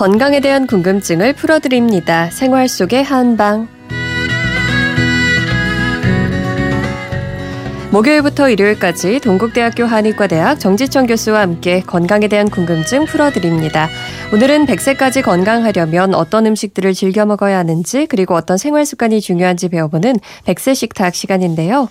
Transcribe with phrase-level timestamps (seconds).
[0.00, 2.30] 건강에 대한 궁금증을 풀어드립니다.
[2.30, 3.68] 생활 속의 한방.
[7.92, 13.90] 목요일부터 일요일까지 동국대학교 한의과대학 정지청 교수와 함께 건강에 대한 궁금증 풀어드립니다.
[14.32, 20.74] 오늘은 100세까지 건강하려면 어떤 음식들을 즐겨 먹어야 하는지 그리고 어떤 생활 습관이 중요한지 배워보는 100세
[20.74, 21.90] 식탁 시간인데요.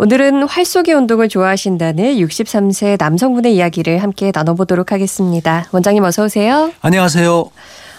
[0.00, 5.66] 오늘은 활쏘기 운동을 좋아하신다는 63세 남성분의 이야기를 함께 나눠보도록 하겠습니다.
[5.72, 6.70] 원장님 어서 오세요.
[6.82, 7.50] 안녕하세요.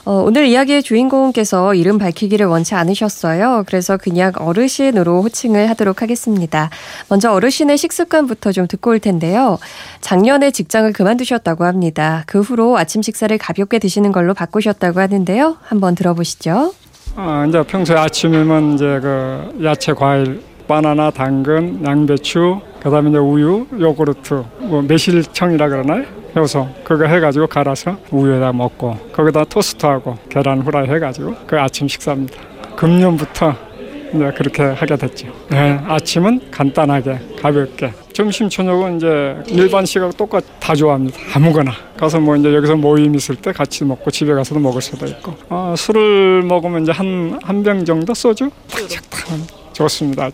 [0.05, 3.65] 어, 오늘 이야기의 주인공께서 이름 밝히기를 원치 않으셨어요.
[3.67, 6.69] 그래서 그냥 어르신으로 호칭을 하도록 하겠습니다.
[7.09, 9.59] 먼저 어르신의 식습관부터 좀 듣고 올 텐데요.
[9.99, 12.23] 작년에 직장을 그만두셨다고 합니다.
[12.27, 15.57] 그 후로 아침 식사를 가볍게 드시는 걸로 바꾸셨다고 하는데요.
[15.63, 16.73] 한번 들어보시죠.
[17.17, 20.41] 어, 이제 평소에 아침이면 이제 그 야채, 과일,
[20.73, 26.03] 바나나, 당근, 양배추, 그다음에 이제 우유, 요구르트, 뭐 매실청이라 그러나요?
[26.35, 32.39] 효소 그거 해가지고 갈아서 우유에다 먹고 거기다 토스트하고 계란 후라이 해가지고 그 아침 식사입니다.
[32.75, 33.55] 금년부터
[34.13, 35.27] 이제 그렇게 하게 됐죠.
[35.49, 37.91] 네, 아침은 간단하게 가볍게.
[38.13, 41.17] 점심 저녁은 이제 일반식하고 똑같 다 좋아합니다.
[41.33, 45.33] 아무거나 가서 뭐 이제 여기서 모임 있을 때 같이 먹고 집에 가서도 먹을 수도 있고.
[45.49, 49.39] 어, 술을 먹으면 이제 한 한 병 정도 소주 탁탁
[49.79, 50.29] 좋습니다.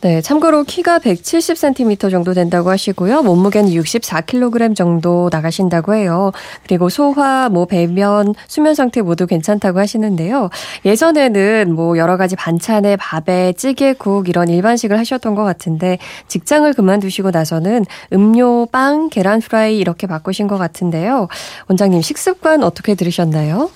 [0.00, 3.22] 네, 참고로 키가 170cm 정도 된다고 하시고요.
[3.22, 6.30] 몸무게는 64kg 정도 나가신다고 해요.
[6.66, 10.50] 그리고 소화, 뭐 배변, 수면 상태 모두 괜찮다고 하시는데요.
[10.84, 15.96] 예전에는 뭐 여러 가지 반찬에 밥에 찌개, 국 이런 일반식을 하셨던 것 같은데
[16.28, 21.28] 직장을 그만두시고 나서는 음료, 빵, 계란 프라이 이렇게 바꾸신 것 같은데요.
[21.68, 23.70] 원장님 식습관 어떻게 들으셨나요?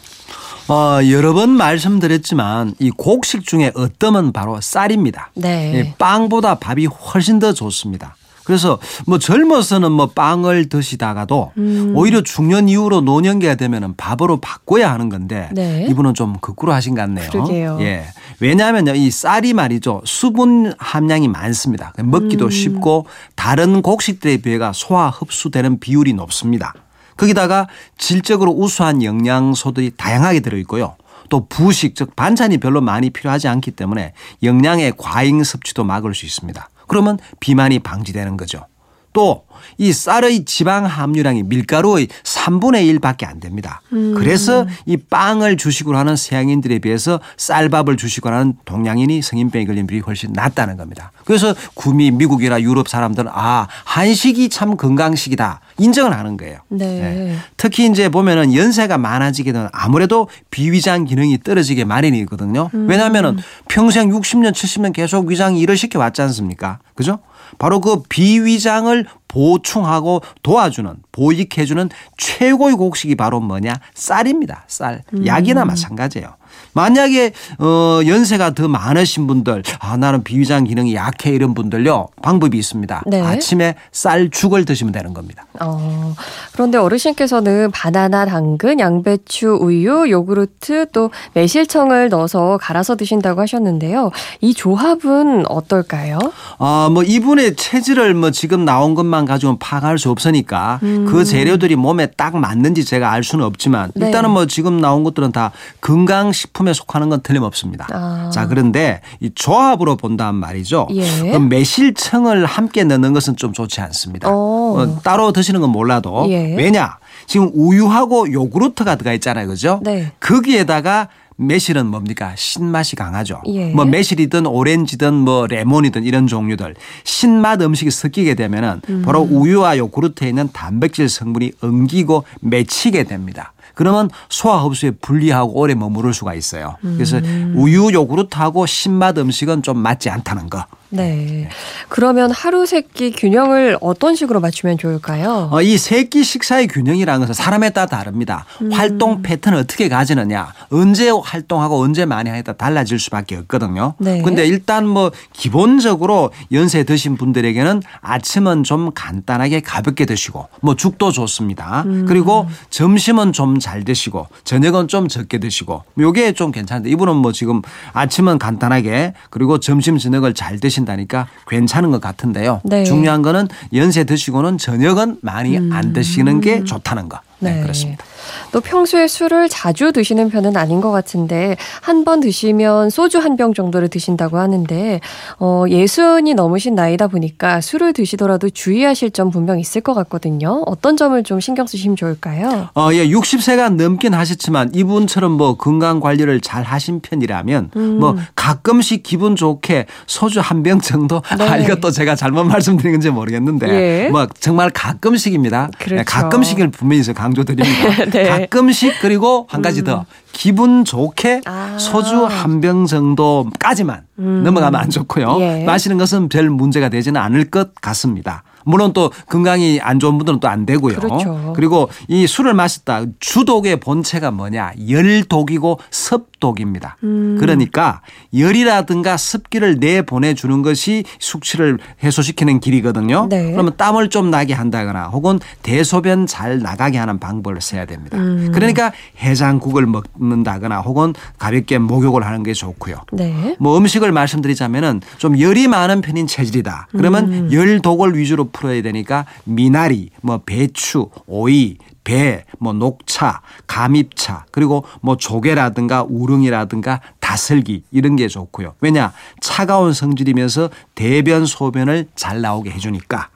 [0.68, 5.30] 어, 여러 번 말씀드렸지만 이 곡식 중에 어떤 바로 쌀입니다.
[5.34, 5.72] 네.
[5.74, 8.16] 예, 빵보다 밥이 훨씬 더 좋습니다.
[8.44, 11.92] 그래서 뭐 젊어서는 뭐 빵을 드시다가도 음.
[11.94, 15.86] 오히려 중년 이후로 노년기가 되면은 밥으로 바꿔야 하는 건데 네.
[15.90, 17.28] 이분은 좀 거꾸로 하신 것 같네요.
[17.30, 17.76] 그러게요.
[17.80, 18.06] 예.
[18.40, 21.92] 왜냐하면요 이 쌀이 말이죠 수분 함량이 많습니다.
[21.98, 22.50] 먹기도 음.
[22.50, 23.04] 쉽고
[23.34, 26.72] 다른 곡식들에 비해가 소화 흡수되는 비율이 높습니다.
[27.18, 27.68] 거기다가
[27.98, 30.96] 질적으로 우수한 영양소들이 다양하게 들어있고요.
[31.28, 36.70] 또 부식 즉 반찬이 별로 많이 필요하지 않기 때문에 영양의 과잉 섭취도 막을 수 있습니다.
[36.86, 38.64] 그러면 비만이 방지되는 거죠.
[39.12, 39.44] 또
[39.78, 43.80] 이 쌀의 지방 함유량이 밀가루의 3분의 1밖에 안 됩니다.
[43.92, 44.14] 음.
[44.14, 50.32] 그래서 이 빵을 주식으로 하는 서양인들에 비해서 쌀밥을 주식으로 하는 동양인이 성인병에 걸린 비율이 훨씬
[50.32, 51.12] 낮다는 겁니다.
[51.24, 56.60] 그래서 구미 미국이나 유럽 사람들은 아 한식이 참 건강식이다 인정을 하는 거예요.
[56.68, 56.86] 네.
[56.86, 57.36] 네.
[57.56, 62.70] 특히 이제 보면은 연세가 많아지게 되면 아무래도 비위장 기능이 떨어지게 마련이거든요.
[62.74, 62.86] 음.
[62.88, 66.78] 왜냐하면은 평생 60년 70년 계속 위장이 일을 시켜 왔지 않습니까?
[66.94, 67.20] 그죠?
[67.58, 74.64] 바로 그 비위장을 보충하고 도와주는 보익해주는 최고의 곡식이 바로 뭐냐 쌀입니다.
[74.66, 75.68] 쌀 약이나 음.
[75.68, 76.37] 마찬가지예요.
[76.72, 83.02] 만약에 어 연세가 더 많으신 분들 아 나는 비위장 기능이 약해 이런 분들요 방법이 있습니다.
[83.06, 83.20] 네.
[83.20, 85.46] 아침에 쌀죽을 드시면 되는 겁니다.
[85.60, 86.14] 어,
[86.52, 94.10] 그런데 어르신께서는 바나나, 당근, 양배추, 우유, 요구르트 또 매실청을 넣어서 갈아서 드신다고 하셨는데요.
[94.40, 96.18] 이 조합은 어떨까요?
[96.58, 101.06] 아뭐 이분의 체질을 뭐 지금 나온 것만 가지고는 파악할 수 없으니까 음.
[101.06, 104.06] 그 재료들이 몸에 딱 맞는지 제가 알 수는 없지만 네.
[104.06, 107.88] 일단은 뭐 지금 나온 것들은 다 건강 식품 식품에 속하는 건 틀림없습니다.
[107.92, 108.30] 아.
[108.32, 110.88] 자, 그런데 이 조합으로 본다면 말이죠.
[110.92, 111.30] 예.
[111.30, 114.28] 그 매실청을 함께 넣는 것은 좀 좋지 않습니다.
[114.30, 116.54] 어, 따로 드시는 건 몰라도 예.
[116.56, 116.98] 왜냐?
[117.26, 119.46] 지금 우유하고 요구르트가 들어가 있잖아요.
[119.48, 119.80] 그죠?
[119.82, 120.12] 네.
[120.20, 121.08] 거기에다가
[121.40, 122.32] 매실은 뭡니까?
[122.36, 123.42] 신맛이 강하죠.
[123.46, 123.70] 예.
[123.70, 129.02] 뭐 매실이든 오렌지든 뭐 레몬이든 이런 종류들 신맛 음식이 섞이게 되면은 음.
[129.04, 133.52] 바로 우유와 요구르트에 있는 단백질 성분이 엉기고 맺히게 됩니다.
[133.78, 136.74] 그러면 소화 흡수에 불리하고 오래 머무를 수가 있어요.
[136.82, 137.54] 그래서 음.
[137.56, 140.66] 우유 요구르트하고 신맛 음식은 좀 맞지 않다는 거.
[140.90, 141.48] 네.
[141.88, 145.50] 그러면 하루 세 끼 균형을 어떤 식으로 맞추면 좋을까요?
[145.52, 148.46] 어, 이 세 끼 식사의 균형이라는 것은 사람에 따라 다릅니다.
[148.62, 148.72] 음.
[148.72, 153.94] 활동 패턴을 어떻게 가지느냐, 언제 활동하고 언제 많이 하에 따라 달라질 수밖에 없거든요.
[153.98, 154.22] 네.
[154.22, 161.82] 근데 일단 뭐 기본적으로 연세 드신 분들에게는 아침은 좀 간단하게 가볍게 드시고 뭐 죽도 좋습니다.
[161.86, 162.06] 음.
[162.08, 167.60] 그리고 점심은 좀 잘 드시고 저녁은 좀 적게 드시고 요게 좀 괜찮은데 이분은 뭐 지금
[167.92, 172.60] 아침은 간단하게 그리고 점심 저녁을 잘 드시 드신다니까 괜찮은 것 같은데요.
[172.64, 172.84] 네.
[172.84, 175.72] 중요한 거는 연세 드시고는 저녁은 많이 음.
[175.72, 177.20] 안 드시는 게 좋다는 거.
[177.40, 177.62] 네, 네.
[177.62, 178.04] 그렇습니다.
[178.52, 183.54] 또 평소에 술을 자주 드시는 편은 아닌 것 같은데 한 번 드시면 소주 한 병
[183.54, 185.00] 정도를 드신다고 하는데
[185.38, 190.62] 어, 예순이 넘으신 나이다 보니까 술을 드시더라도 주의하실 점 분명 있을 것 같거든요.
[190.66, 192.68] 어떤 점을 좀 신경 쓰시면 좋을까요?
[192.74, 197.98] 어, 예, 60세가 넘긴 하셨지만 이분처럼 뭐 건강 관리를 잘 하신 편이라면 음.
[198.00, 201.48] 뭐 가끔씩 기분 좋게 소주 한 병 정도 네.
[201.48, 203.68] 아, 이것도 제가 잘못 말씀드린 건지 모르겠는데
[204.06, 204.08] 예.
[204.10, 205.70] 뭐 정말 가끔씩입니다.
[205.80, 206.04] 예, 그렇죠.
[206.06, 208.04] 가끔씩을 분명히 강조드립니다.
[208.10, 208.17] 네.
[208.24, 209.84] 가끔씩 그리고 한 가지 음.
[209.84, 211.76] 더 기분 좋게 아.
[211.78, 214.42] 소주 한 병 정도까지만 음.
[214.44, 215.36] 넘어가면 안 좋고요.
[215.40, 215.64] 예.
[215.64, 218.42] 마시는 것은 별 문제가 되지는 않을 것 같습니다.
[218.68, 220.96] 물론 또 건강이 안 좋은 분들은 또 안 되고요.
[220.96, 221.52] 그렇죠.
[221.54, 226.96] 그리고 이 술을 마셨다 주독의 본체가 뭐냐 열독이고 습독입니다.
[227.04, 227.36] 음.
[227.38, 228.00] 그러니까
[228.36, 233.26] 열이라든가 습기를 내 보내 주는 것이 숙취를 해소시키는 길이거든요.
[233.28, 233.52] 네.
[233.52, 238.16] 그러면 땀을 좀 나게 한다거나 혹은 대소변 잘 나가게 하는 방법을 써야 됩니다.
[238.18, 238.50] 음.
[238.52, 242.96] 그러니까 해장국을 먹는다거나 혹은 가볍게 목욕을 하는 게 좋고요.
[243.12, 243.56] 네.
[243.58, 246.88] 뭐 음식을 말씀드리자면은 좀 열이 많은 편인 체질이다.
[246.92, 247.52] 그러면 음.
[247.52, 256.04] 열독을 위주로 풀어야 되니까 미나리, 뭐 배추, 오이, 배, 뭐 녹차, 감입차, 그리고 뭐 조개라든가
[256.08, 258.74] 우릉이라든가 다슬기 이런 게 좋고요.
[258.80, 259.12] 왜냐?
[259.40, 263.28] 차가운 성질이면서 대변 소변을 잘 나오게 해 주니까.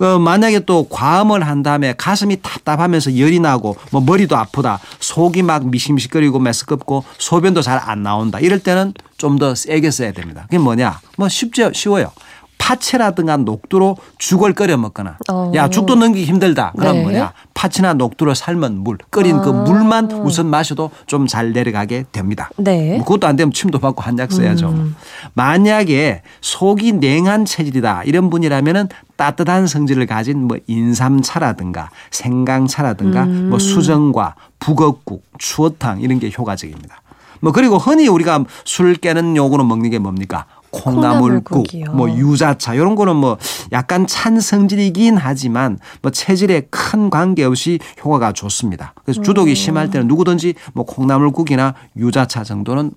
[0.00, 5.68] 어, 만약에 또 과음을 한 다음에 가슴이 답답하면서 열이 나고 뭐 머리도 아프다 속이 막
[5.68, 10.42] 미식미식거리고 메스껍고 소변도 잘 안 나온다 이럴 때는 좀 더 세게 써야 됩니다.
[10.42, 11.00] 그게 뭐냐?
[11.16, 12.10] 뭐 쉽죠, 쉬워요.
[12.58, 15.52] 파채라든가 녹두로 죽을 끓여 먹거나 어.
[15.54, 17.02] 야 죽도 넘기 힘들다 그럼 네.
[17.02, 19.52] 뭐냐 파채나 녹두로 삶은 물 끓인 그 아.
[19.64, 22.48] 그 물만 우선 마셔도 좀 잘 내려가게 됩니다.
[22.56, 22.96] 네.
[22.96, 24.68] 뭐 그것도 안 되면 침도 받고 한약 써야죠.
[24.68, 24.94] 음.
[25.32, 33.50] 만약에 속이 냉한 체질이다 이런 분이라면은 따뜻한 성질을 가진 뭐 인삼차라든가 생강차라든가 음.
[33.50, 37.02] 뭐 수정과 북엇국, 추어탕 이런 게 효과적입니다.
[37.40, 40.46] 뭐 그리고 흔히 우리가 술 깨는 요구는 먹는 게 뭡니까?
[40.74, 43.38] 콩나물국, 뭐 유자차 이런 거는 뭐
[43.72, 48.94] 약간 찬 성질이긴 하지만 뭐 체질에 큰 관계없이 효과가 좋습니다.
[49.04, 49.54] 그래서 주독이 음.
[49.54, 52.92] 심할 때는 누구든지 뭐 콩나물국이나 유자차 정도는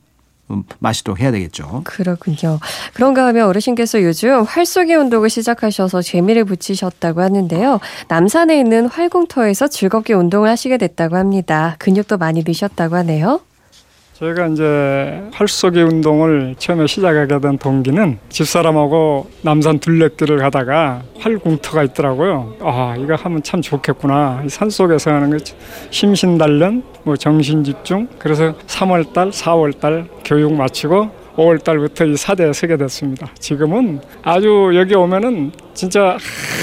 [0.50, 1.82] 음, 마시도록 해야 되겠죠.
[1.84, 2.60] 그렇군요.
[2.94, 7.80] 그런가 하면 어르신께서 요즘 활쏘기 운동을 시작하셔서 재미를 붙이셨다고 하는데요.
[8.08, 11.76] 남산에 있는 활공터에서 즐겁게 운동을 하시게 됐다고 합니다.
[11.80, 13.42] 근육도 많이 드셨다고 하네요.
[14.20, 22.56] 제가 이제 활쏘기 운동을 처음에 시작하게 된 동기는 집사람하고 남산 둘레길을 가다가 활공터가 있더라고요.
[22.62, 24.44] 아, 이거 하면 참 좋겠구나.
[24.48, 25.38] 산 속에서 하는 거
[25.92, 28.08] 심신단련, 뭐 정신집중.
[28.18, 33.30] 그래서 3월달, 4월달 교육 마치고 5월 달부터 이 사대에 서게 됐습니다.
[33.40, 36.18] 지금은 아주 여기 오면은 진짜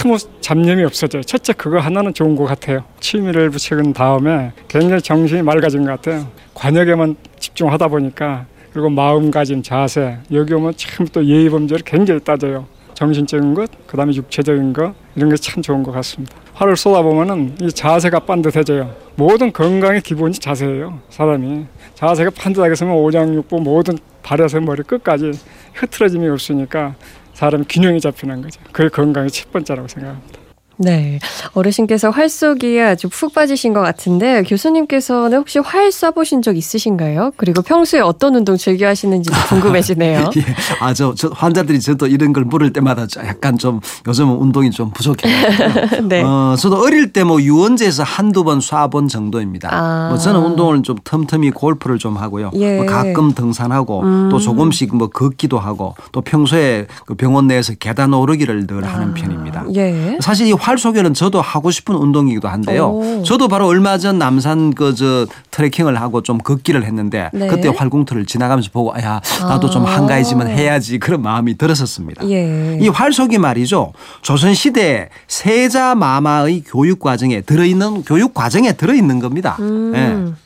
[0.05, 1.23] 아무 잡념이 없어져요.
[1.23, 2.85] 첫째 그거 하나는 좋은 것 같아요.
[3.01, 6.27] 취미를 붙이은 다음에 굉장히 정신이 맑아진 것 같아요.
[6.55, 12.67] 관역에만 집중하다 보니까 그리고 마음가짐, 자세 여기 오면 참 또 예의 범죄를 굉장히 따져요.
[12.95, 16.35] 정신적인 것, 그다음에 육체적인 것 이런 게 참 좋은 것 같습니다.
[16.55, 18.95] 화를 쏟아 보면은 이 자세가 반듯해져요.
[19.17, 21.01] 모든 건강의 기본이 자세예요.
[21.11, 25.33] 사람이 자세가 반듯하게 서면 오장육부 모든 발에서 머리 끝까지
[25.75, 26.95] 흐트러짐이 없으니까
[27.35, 28.61] 사람 균형이 잡히는 거죠.
[28.73, 30.44] 그게 건강의 첫 번째라고 생각합니다.
[30.77, 31.19] 네.
[31.53, 37.33] 어르신께서 활 쏘기에 아주 푹 빠지신 것 같은데 교수님께서는 혹시 활 쏴보신 적 있으신가요?
[37.37, 40.31] 그리고 평소에 어떤 운동 즐겨 하시는지 궁금해지네요.
[40.37, 40.43] 예.
[40.81, 45.35] 아, 저, 저 환자들이 저도 이런 걸 물을 때마다 약간 좀 요즘은 운동이 좀 부족해요.
[46.09, 46.23] 네.
[46.23, 49.69] 어, 저도 어릴 때 뭐 유원지에서 한두 번 쏴본 정도입니다.
[49.73, 50.09] 아.
[50.11, 52.51] 뭐 저는 운동을 좀 틈틈이 골프를 좀 하고요.
[52.55, 52.77] 예.
[52.77, 54.29] 뭐 가끔 등산하고 음.
[54.31, 59.15] 또 조금씩 뭐 걷기도 하고 또 평소에 그 병원 내에서 계단 오르기를 늘 하는 아.
[59.15, 59.65] 편입니다.
[59.75, 60.19] 예.
[60.21, 62.87] 사실 이 활소견은 저도 하고 싶은 운동이기도 한데요.
[62.89, 63.23] 오.
[63.23, 67.49] 저도 바로 얼마 전 남산 그 저 트레킹을 하고 좀 걷기를 했는데 네.
[67.49, 69.71] 그때 활공터를 지나가면서 보고 야 나도 아.
[69.71, 72.29] 좀 한가해지면 해야지 그런 마음이 들었었습니다.
[72.31, 72.79] 예.
[72.81, 73.93] 이 활속이 말이죠.
[74.23, 79.57] 조선 시대 세자 마마의 교육 과정에 들어있는 교육 과정에 들어있는 겁니다.
[79.61, 79.93] 음.
[79.95, 80.45] 예.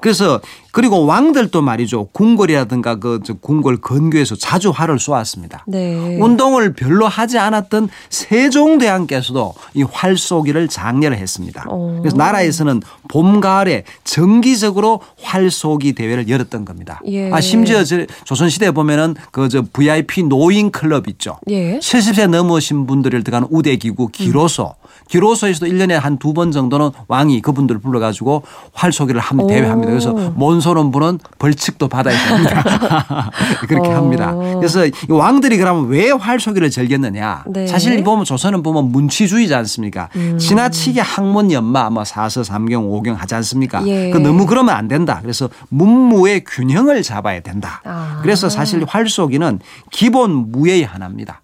[0.00, 0.40] 그래서
[0.72, 2.06] 그리고 왕들도 말이죠.
[2.12, 5.64] 궁궐이라든가 그 궁궐 근교에서 자주 활을 쏘았습니다.
[5.66, 6.16] 네.
[6.20, 11.64] 운동을 별로 하지 않았던 세종대왕께서도 이 활 쏘기를 장려를 했습니다.
[11.68, 11.98] 오.
[12.00, 17.00] 그래서 나라에서는 봄, 가을에 정기적으로 활 쏘기 대회를 열었던 겁니다.
[17.06, 17.30] 예.
[17.32, 17.82] 아, 심지어
[18.24, 21.38] 조선 시대에 보면은 그 저 VIP 노인 클럽 있죠.
[21.48, 21.78] 예.
[21.80, 24.74] 70세 넘으신 분들을 들어가는 우대 기구 기로소.
[24.76, 24.80] 음.
[25.08, 29.90] 기로소에서도 1년에 한 두 번 정도는 왕이 그분들을 불러 가지고 활 쏘기를 하면 대회합니다.
[29.90, 30.59] 그래서 몬
[30.90, 33.30] 분은 벌칙도 받아야 됩니다.
[33.68, 33.96] 그렇게 어.
[33.96, 34.34] 합니다.
[34.34, 37.44] 그래서 왕들이 그러면 왜 활쏘기를 즐겼느냐?
[37.46, 37.66] 네.
[37.66, 40.08] 사실 보면 조선은 보면 문치주의지 않습니까?
[40.16, 40.38] 음.
[40.38, 43.86] 지나치게 학문 연마 뭐 사서 삼경 오경 하지 않습니까?
[43.86, 44.10] 예.
[44.10, 45.18] 그 너무 그러면 안 된다.
[45.22, 47.80] 그래서 문무의 균형을 잡아야 된다.
[47.84, 48.18] 아.
[48.22, 51.40] 그래서 사실 활쏘기는 기본 무예의 하나입니다.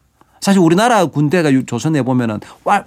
[0.46, 2.38] 사실 우리나라 군대가 조선에 보면은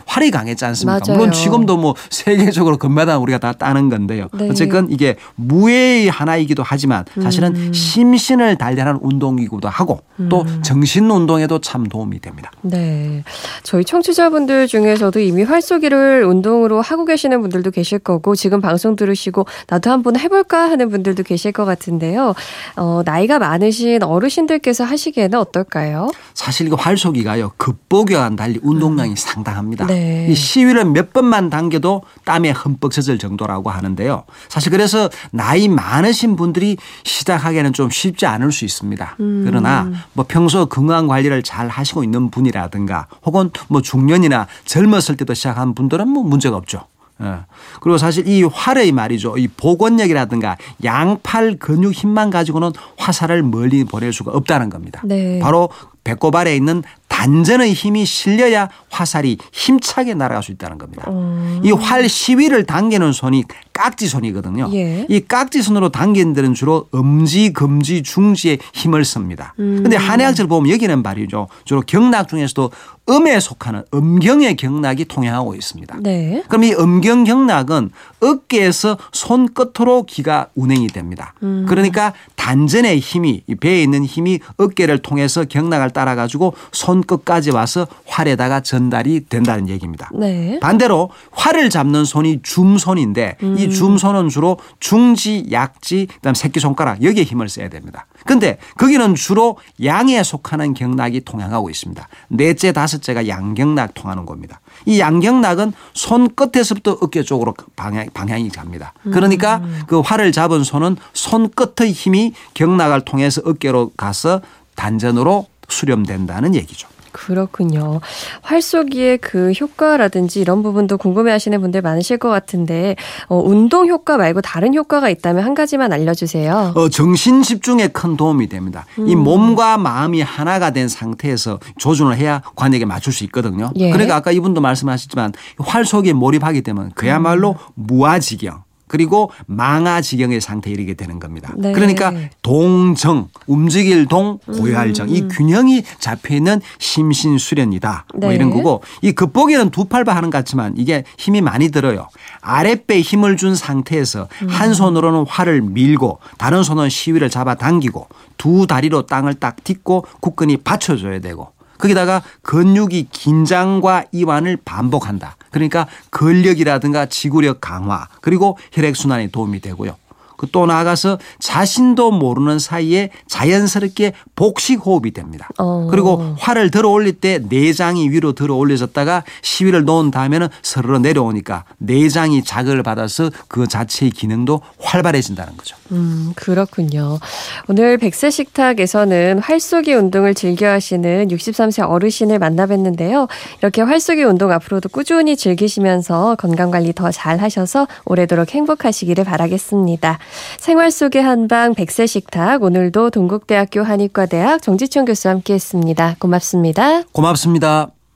[0.06, 1.01] 활이 강했지 않습니까?
[1.06, 1.18] 맞아요.
[1.18, 4.30] 물론 지금도 뭐 세계적으로 금메달 우리가 다 따는 건데요.
[4.32, 4.50] 네.
[4.50, 7.74] 어쨌든 이게 무예의 하나이기도 하지만 사실은 음.
[7.74, 10.00] 심신을 단련하는 운동이기도 하고
[10.30, 10.62] 또 음.
[10.63, 12.50] 정신 운동에도 참 도움이 됩니다.
[12.62, 13.25] 네.
[13.63, 19.92] 저희 청취자분들 중에서도 이미 활쏘기를 운동으로 하고 계시는 분들도 계실 거고 지금 방송 들으시고 나도
[19.92, 22.36] 한번 해볼까 하는 분들도 계실 것 같은데요.
[22.78, 26.10] 어, 나이가 많으신 어르신들께서 하시기에는 어떨까요?
[26.34, 27.49] 사실 이거 활쏘기가요.
[27.58, 29.15] 극복여와는 달리 운동량이 음.
[29.15, 29.88] 상당합니다.
[29.88, 30.27] 네.
[30.29, 34.24] 이 시위를 몇 번만 당겨도 땀에 흠뻑 젖을 정도라고 하는데요.
[34.48, 39.15] 사실 그래서 나이 많으신 분들이 시작하기에는 좀 쉽지 않을 수 있습니다.
[39.20, 39.44] 음.
[39.46, 45.74] 그러나 뭐 평소 건강 관리를 잘 하시고 있는 분이라든가 혹은 뭐 중년이나 젊었을 때도 시작한
[45.74, 46.86] 분들은 뭐 문제가 없죠.
[47.22, 47.39] 예.
[47.82, 49.38] 그리고 사실 이 활의 말이죠.
[49.38, 55.01] 이 복원력이라든가 양팔 근육 힘만 가지고는 화살을 멀리 보낼 수가 없다는 겁니다.
[55.03, 55.39] 네.
[55.39, 55.70] 바로
[56.03, 56.82] 배꼽 아래에 있는
[57.20, 61.04] 단전의 힘이 실려야 화살이 힘차게 날아갈 수 있다는 겁니다.
[61.10, 61.60] 음.
[61.66, 63.44] 이활 시위를 당기는 손이
[63.80, 64.70] 깍지손이거든요.
[64.74, 65.06] 예.
[65.08, 69.54] 이 깍지손으로 당기는 데는 주로 엄지, 금지, 중지에 힘을 씁니다.
[69.56, 70.02] 그런데 음.
[70.02, 71.48] 한의학적으로 보면 여기는 말이죠.
[71.64, 72.72] 주로 경락 중에서도
[73.10, 75.98] 음에 속하는 음경의 경락이 통행하고 있습니다.
[76.02, 76.44] 네.
[76.48, 81.34] 그럼 이 음경 경락은 어깨에서 손끝으로 기가 운행이 됩니다.
[81.42, 81.66] 음.
[81.68, 89.26] 그러니까 단전의 힘이 배에 있는 힘이 어깨를 통해서 경락을 따라 가지고 손끝까지 와서 활에다가 전달이
[89.28, 90.10] 된다는 얘기입니다.
[90.14, 90.60] 네.
[90.62, 93.58] 반대로 활을 잡는 손이 줌손인데 음.
[93.58, 98.06] 이 줌손은 주로 중지, 약지, 그다음 새끼 손가락 여기에 힘을 써야 됩니다.
[98.26, 102.08] 근데 거기는 주로 양에 속하는 경락이 통행하고 있습니다.
[102.30, 104.62] 넷째, 다섯째가 양경락 통하는 겁니다.
[104.86, 108.94] 이 양경락은 손 끝에서부터 어깨 쪽으로 방향, 방향이 갑니다.
[109.04, 109.82] 그러니까 음.
[109.88, 114.42] 그 활을 잡은 손은 손 끝의 힘이 경락을 통해서 어깨로 가서
[114.76, 116.88] 단전으로 수렴된다는 얘기죠.
[117.12, 118.01] 그렇군요.
[118.42, 122.96] 활쏘기의 그 효과라든지 이런 부분도 궁금해 하시는 분들 많으실 것 같은데,
[123.28, 126.74] 어, 운동 효과 말고 다른 효과가 있다면 한 가지만 알려주세요.
[126.75, 128.86] 어, 정신 집중에 큰 도움이 됩니다.
[128.98, 129.08] 음.
[129.08, 133.72] 이 몸과 마음이 하나가 된 상태에서 조준을 해야 관역에 맞출 수 있거든요.
[133.75, 133.92] 예.
[133.92, 137.74] 그러니까 아까 이분도 말씀하셨지만 활쏘기에 몰입하게 되면 그야말로 음.
[137.75, 138.69] 무아지경.
[138.89, 141.53] 그리고 망아 지경의 상태에 이르게 되는 겁니다.
[141.55, 141.72] 네.
[141.72, 145.08] 그러니까 동정, 움직일 동, 고요할 정.
[145.08, 145.15] 음.
[145.15, 148.05] 이 균형이 잡혀 있는 심신 수련이다.
[148.15, 148.25] 뭐 네.
[148.27, 152.10] 뭐 이런 거고 이 극복에는 두 팔바 하는 것 같지만 이게 힘이 많이 들어요.
[152.41, 154.48] 아랫배에 힘을 준 상태에서 음.
[154.50, 160.58] 한 손으로는 활을 밀고 다른 손은 시위를 잡아 당기고 두 다리로 땅을 딱 딛고 굳건히
[160.58, 165.36] 받쳐줘야 되고 거기다가 근육이 긴장과 이완을 반복한다.
[165.50, 169.96] 그러니까 근력이라든가 지구력 강화 그리고 혈액순환에 도움이 되고요.
[170.39, 175.50] 그또 나아가서 자신도 모르는 사이에 자연스럽게 복식 호흡이 됩니다.
[175.58, 175.89] 어.
[175.91, 182.46] 그리고 활을 들어 올릴 때 내장이 위로 들어 올려졌다가 시위를 놓은 다음에는 서로 내려오니까 내장이
[182.46, 185.75] 자극을 받아서 그 자체의 기능도 활발해진다는 거죠.
[185.91, 187.19] 음, 그렇군요.
[187.67, 193.27] 오늘 백세 식탁에서는 활쏘기 운동을 즐겨 하시는 63세 어르신을 만나 뵀는데요.
[193.60, 200.19] 이렇게 활쏘기 운동 앞으로도 꾸준히 즐기시면서 건강 관리 더 잘 하셔서 오래도록 행복하시기를 바라겠습니다.
[200.58, 206.16] 생활 속의 한방 백세 식탁 오늘도 동국대학교 한의과대학 정지천 교수와 함께했습니다.
[206.20, 207.04] 고맙습니다.
[207.12, 207.99] 고맙습니다.